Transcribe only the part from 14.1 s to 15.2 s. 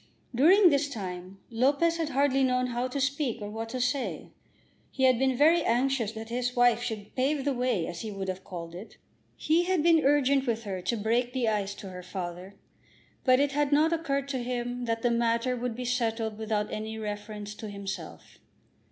to him that the